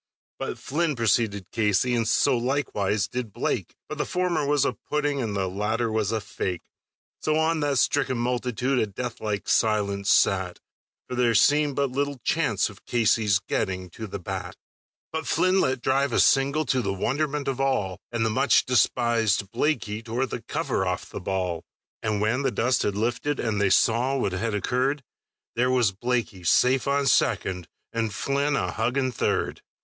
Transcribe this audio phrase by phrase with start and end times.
[0.39, 5.21] But Flynn preceded Casey, and so likewise did Blake, But the former was a pudding,
[5.21, 6.63] and the latter was a fake;
[7.19, 10.59] So on that stricken multitude a death like silence sat,
[11.07, 14.55] For there seemed but little chance of Casey's getting to the bat.
[15.11, 19.51] But Flynn let drive a single to the wonderment of all, And the much despisèd
[19.51, 21.63] Blaikie tore the cover off the ball;
[22.01, 25.03] And when the dust had lifted, and they saw what had occurred,
[25.55, 29.61] There was Blaikie safe on second and Flynn a hugging third!